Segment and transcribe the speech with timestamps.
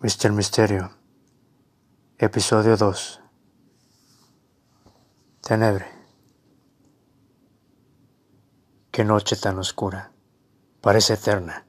[0.00, 0.30] Mr.
[0.30, 0.92] Misterio,
[2.18, 3.20] episodio 2.
[5.40, 5.86] Tenebre.
[8.92, 10.12] Qué noche tan oscura.
[10.80, 11.66] Parece eterna.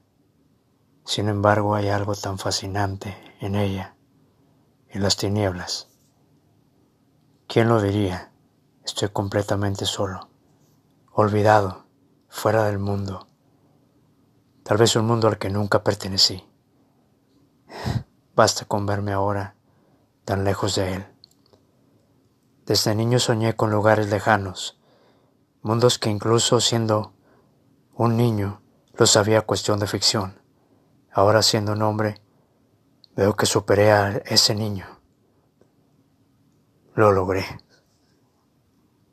[1.04, 3.96] Sin embargo, hay algo tan fascinante en ella,
[4.90, 5.88] en las tinieblas.
[7.48, 8.32] ¿Quién lo diría?
[8.84, 10.30] Estoy completamente solo,
[11.10, 11.84] olvidado,
[12.28, 13.26] fuera del mundo.
[14.62, 16.44] Tal vez un mundo al que nunca pertenecí.
[18.40, 19.54] Basta con verme ahora
[20.24, 21.06] tan lejos de él.
[22.64, 24.80] Desde niño soñé con lugares lejanos,
[25.60, 27.12] mundos que incluso siendo
[27.94, 28.62] un niño
[28.94, 30.40] los sabía cuestión de ficción.
[31.12, 32.22] Ahora siendo un hombre,
[33.14, 34.86] veo que superé a ese niño.
[36.94, 37.44] Lo logré.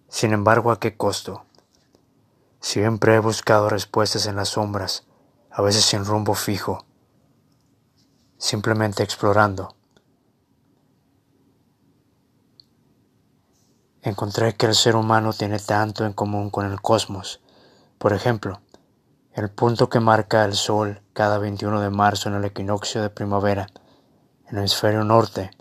[0.07, 1.43] Sin embargo, ¿a qué costo?
[2.61, 5.05] Siempre he buscado respuestas en las sombras,
[5.51, 6.86] a veces sin rumbo fijo,
[8.37, 9.75] simplemente explorando.
[14.01, 17.41] Encontré que el ser humano tiene tanto en común con el cosmos.
[17.97, 18.61] Por ejemplo,
[19.33, 23.67] el punto que marca el Sol cada 21 de marzo en el equinoccio de primavera
[24.47, 25.51] en el hemisferio norte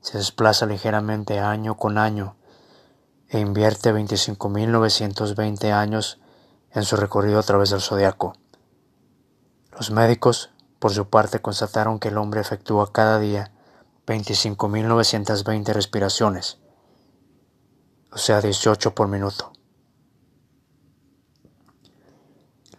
[0.00, 2.36] se desplaza ligeramente año con año
[3.28, 6.20] e invierte 25.920 años
[6.70, 8.34] en su recorrido a través del zodiaco.
[9.72, 10.50] Los médicos
[10.84, 13.50] por su parte, constataron que el hombre efectúa cada día
[14.06, 16.58] 25.920 respiraciones,
[18.12, 19.50] o sea, 18 por minuto.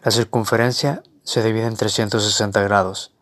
[0.04, 3.12] La circunferencia se divide en 360 grados.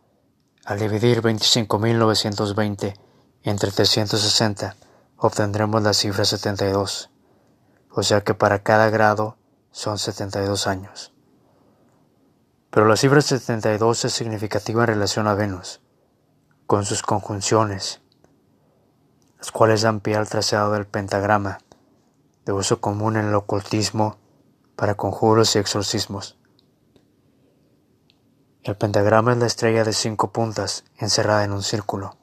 [0.67, 2.95] Al dividir 25.920
[3.43, 4.77] entre 360,
[5.17, 7.09] obtendremos la cifra 72,
[7.91, 9.39] o sea que para cada grado
[9.71, 11.14] son 72 años.
[12.75, 15.81] Pero la cifra 72 es significativa en relación a Venus,
[16.67, 18.01] con sus conjunciones,
[19.39, 21.59] las cuales dan pie al trazado del pentagrama,
[22.45, 24.17] de uso común en el ocultismo
[24.75, 26.37] para conjuros y exorcismos.
[28.65, 32.17] El pentagrama es la estrella de cinco puntas encerrada en un círculo.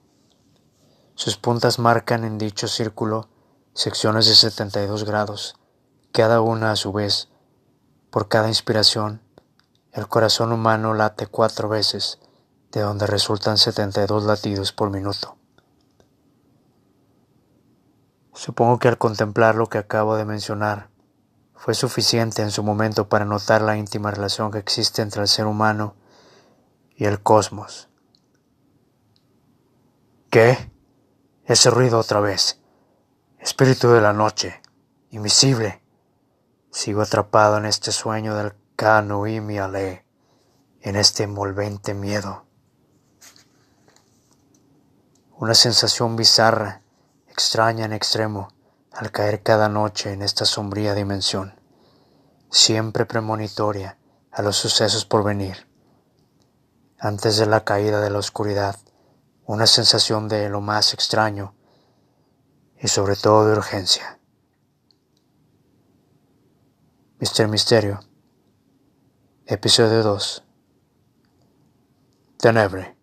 [1.15, 3.29] Sus puntas marcan en dicho círculo
[3.73, 5.55] secciones de 72 grados,
[6.11, 7.29] cada una a su vez,
[8.09, 9.21] por cada inspiración
[9.93, 12.19] el corazón humano late cuatro veces,
[12.71, 15.37] de donde resultan 72 latidos por minuto.
[18.33, 20.89] Supongo que al contemplar lo que acabo de mencionar,
[21.53, 25.45] fue suficiente en su momento para notar la íntima relación que existe entre el ser
[25.45, 25.95] humano
[26.95, 27.89] y el cosmos.
[30.29, 30.71] ¿Qué?
[31.45, 32.61] Ese ruido otra vez.
[33.37, 34.61] Espíritu de la noche,
[35.09, 35.83] invisible.
[36.71, 40.07] Sigo atrapado en este sueño del Cano y mi ale
[40.81, 42.47] en este envolvente miedo.
[45.37, 46.81] Una sensación bizarra,
[47.27, 48.47] extraña en extremo,
[48.91, 51.59] al caer cada noche en esta sombría dimensión,
[52.49, 53.99] siempre premonitoria
[54.31, 55.67] a los sucesos por venir.
[56.97, 58.77] Antes de la caída de la oscuridad,
[59.45, 61.53] una sensación de lo más extraño
[62.79, 64.17] y sobre todo de urgencia.
[67.19, 67.99] Mister Misterio
[69.53, 70.43] Episodio 2
[72.37, 72.95] Tenebre